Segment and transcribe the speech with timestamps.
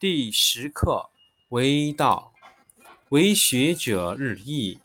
[0.00, 1.10] 第十课
[1.48, 2.32] 为道，
[3.08, 4.78] 为学者日益，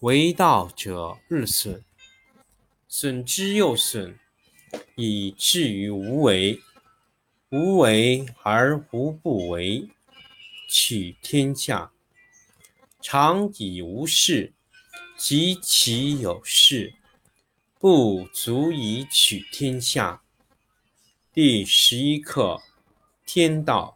[0.00, 1.82] 为道者日损，
[2.88, 4.18] 损之又损，
[4.94, 6.62] 以至于无为。
[7.50, 9.90] 无为而无不为，
[10.70, 11.92] 取天下
[13.02, 14.54] 常以无事，
[15.18, 16.94] 及其有事，
[17.78, 20.22] 不足以取天下。
[21.30, 22.62] 第十一课
[23.26, 23.95] 天道，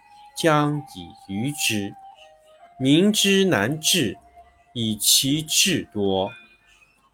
[0.41, 1.93] 将以愚之。
[2.79, 4.17] 民之难治，
[4.73, 6.33] 以其智多。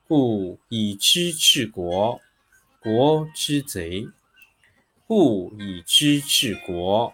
[0.07, 2.21] 故以知治国，
[2.79, 4.07] 国之贼；
[5.05, 7.13] 不以知治国，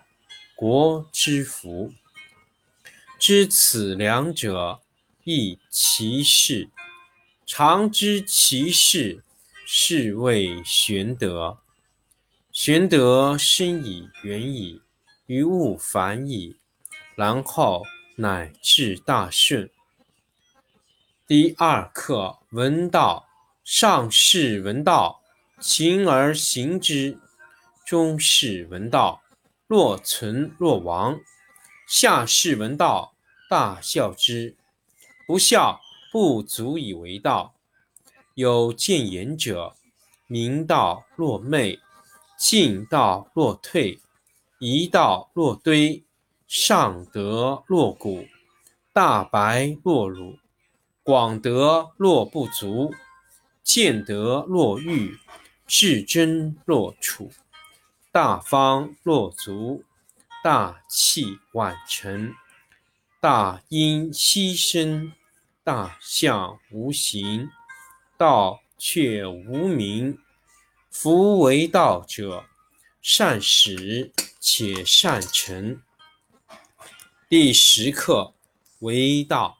[0.55, 1.91] 国之福。
[3.17, 4.81] 知此两者，
[5.23, 6.69] 亦其事。
[7.47, 9.23] 常知其事，
[9.65, 11.57] 是谓玄德。
[12.51, 14.82] 玄德深矣，远矣，
[15.25, 16.57] 于物反矣，
[17.15, 17.83] 然后
[18.17, 19.69] 乃至大顺。
[21.25, 23.25] 第二课闻道，
[23.63, 25.21] 上士闻道，
[25.61, 27.17] 勤而行之；
[27.85, 29.21] 中士闻道。
[29.65, 31.19] 若存若亡，
[31.87, 33.15] 下士闻道，
[33.49, 34.57] 大笑之。
[35.25, 35.79] 不笑，
[36.11, 37.55] 不足以为道。
[38.35, 39.75] 有见言者，
[40.27, 41.79] 明道若昧，
[42.37, 43.99] 进道若退，
[44.59, 46.03] 一道若堆，
[46.47, 48.27] 上德若谷，
[48.93, 50.37] 大白若辱，
[51.03, 52.93] 广德若不足，
[53.63, 55.17] 见德若愚，
[55.67, 57.31] 至真若处。
[58.11, 59.83] 大方若足，
[60.43, 62.33] 大器晚成。
[63.19, 65.13] 大音希声，
[65.63, 67.49] 大象无形。
[68.17, 70.17] 道却无名。
[70.89, 72.45] 夫为道者，
[73.05, 75.81] 善始且善成。
[77.27, 78.33] 第十课
[78.79, 79.57] 为道，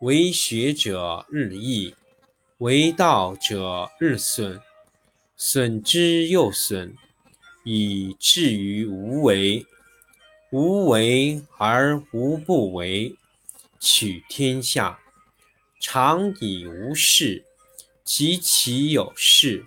[0.00, 1.96] 为学者日益，
[2.58, 4.60] 为道者日损，
[5.36, 6.96] 损之又损。
[7.64, 9.66] 以至于无为，
[10.52, 13.16] 无为而无不为，
[13.80, 15.00] 取天下
[15.80, 17.44] 常以无事，
[18.04, 19.66] 及其有事，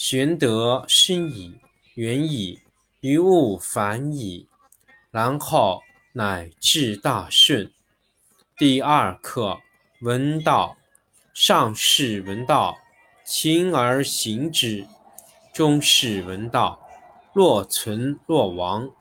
[0.00, 1.58] 玄德深矣，
[1.94, 2.60] 远矣，
[3.00, 4.46] 于物反矣，
[5.10, 5.82] 然后
[6.12, 7.72] 乃至大顺。
[8.56, 9.58] 第二课
[10.02, 10.76] 闻道，
[11.34, 12.78] 上士闻道，
[13.24, 14.86] 勤而行之。
[15.52, 16.80] 中士闻道，
[17.32, 18.92] 若存若亡；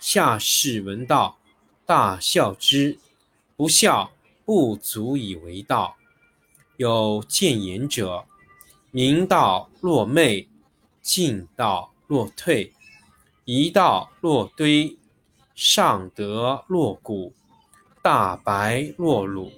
[0.00, 1.38] 下士闻道，
[1.86, 2.98] 大笑之。
[3.54, 4.10] 不笑，
[4.44, 5.94] 不足以为道。
[6.78, 8.26] 有见言者，
[8.94, 10.46] 明道若昧，
[11.00, 12.74] 进道若退，
[13.46, 14.98] 一道若堆，
[15.54, 17.32] 上德若谷，
[18.02, 19.50] 大白若鲁，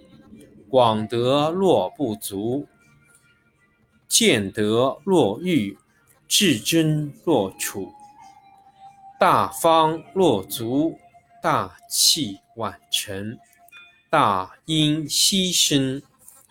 [0.68, 2.68] 广德若不足，
[4.06, 5.76] 见德若愚。
[6.26, 7.92] 至真若处，
[9.20, 10.98] 大方若足，
[11.42, 13.36] 大器晚成。
[14.10, 16.02] 大音希声，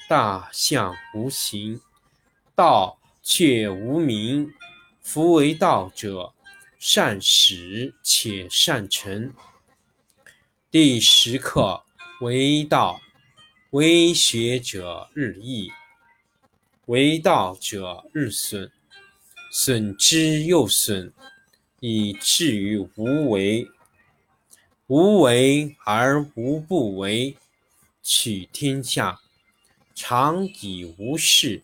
[0.08, 1.82] 大象无形。
[2.56, 4.54] 道却无名。
[5.02, 6.34] 夫为道者，
[6.78, 9.34] 善始且善成。
[10.70, 11.84] 第十课
[12.22, 13.02] 为道，
[13.72, 15.72] 为学者日益，
[16.86, 18.72] 为道者日损，
[19.52, 21.12] 损之又损，
[21.80, 23.68] 以至于无为。
[24.88, 27.36] 无为而无不为，
[28.04, 29.20] 取天下
[29.96, 31.64] 常以无事，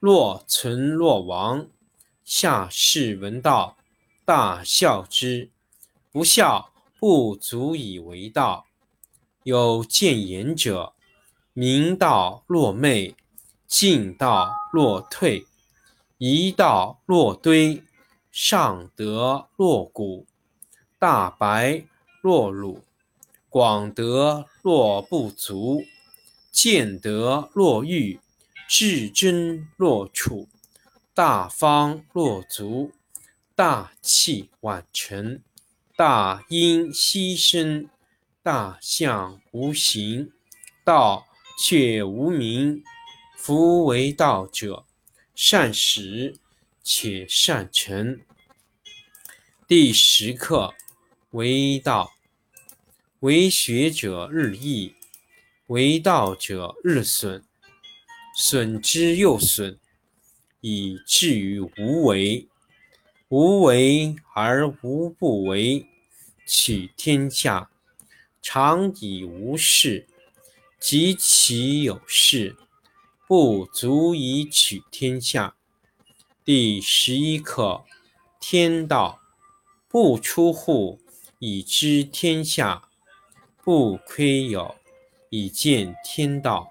[0.00, 1.66] 若存若亡；
[2.24, 3.76] 下士闻道，
[4.24, 5.50] 大笑之。
[6.12, 8.66] 不孝，不足以为道。
[9.42, 10.92] 有见言者：
[11.52, 13.16] 明道若昧，
[13.66, 15.46] 进道若退，
[16.18, 17.82] 夷道若堆，
[18.30, 20.26] 上德若谷，
[20.98, 21.84] 大白
[22.22, 22.84] 若鲁。
[23.50, 25.82] 广德若不足，
[26.52, 28.20] 见德若愚，
[28.68, 30.46] 至真若处，
[31.14, 32.92] 大方若足，
[33.54, 35.40] 大器晚成，
[35.96, 37.88] 大音希声，
[38.42, 40.30] 大象无形，
[40.84, 41.26] 道
[41.58, 42.84] 却无名。
[43.38, 44.84] 夫为道者，
[45.34, 46.36] 善始
[46.82, 48.20] 且善成。
[49.66, 50.74] 第十课
[51.30, 52.12] 为道。
[53.20, 54.94] 为学者日益，
[55.66, 57.42] 为道者日损，
[58.40, 59.80] 损之又损，
[60.60, 62.46] 以至于无为。
[63.30, 65.84] 无为而无不为，
[66.46, 67.68] 取天下
[68.40, 70.06] 常以无事，
[70.78, 72.54] 及其有事，
[73.26, 75.56] 不足以取天下。
[76.44, 77.84] 第十一课：
[78.38, 79.18] 天道
[79.88, 81.00] 不出户，
[81.40, 82.84] 以知天下。
[83.64, 84.76] 不窥有，
[85.28, 86.70] 以见天道。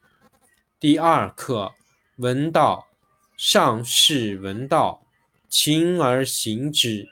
[0.81, 1.75] 第二课：
[2.15, 2.87] 闻道。
[3.37, 5.03] 上士闻道，
[5.47, 7.05] 勤而行之；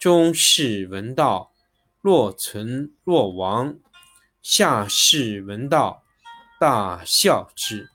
[0.00, 1.52] 中士闻道，
[2.00, 3.78] 若存若亡；
[4.42, 6.02] 下士闻道，
[6.58, 7.88] 大笑之。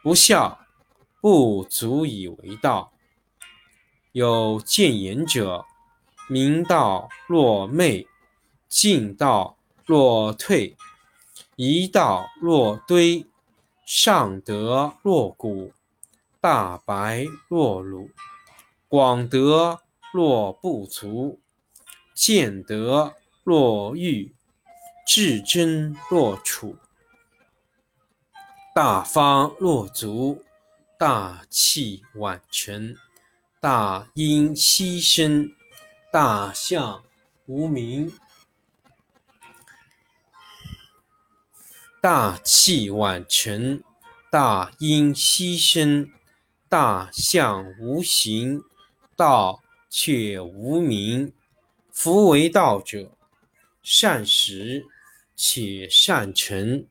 [0.00, 0.64] 不笑，
[1.20, 2.92] 不足以为道。
[4.12, 5.64] 有见言者：
[6.28, 8.06] 明道若昧，
[8.68, 9.58] 进道。
[9.84, 10.76] 若退，
[11.56, 13.26] 夷道若堆；
[13.86, 15.72] 上德若谷，
[16.40, 18.08] 大白若鲁；
[18.88, 19.80] 广德
[20.12, 21.38] 若不足，
[22.14, 24.34] 见德若愚，
[25.06, 26.78] 至真若处。
[28.74, 30.42] 大方若足，
[30.98, 32.96] 大器晚成，
[33.60, 35.52] 大音希声，
[36.10, 37.04] 大象
[37.44, 38.10] 无名。
[42.04, 43.82] 大器晚成，
[44.30, 46.10] 大音希声，
[46.68, 48.60] 大象无形，
[49.16, 51.32] 道却无名。
[51.90, 53.16] 夫为道者，
[53.82, 54.84] 善始
[55.34, 56.86] 且善成。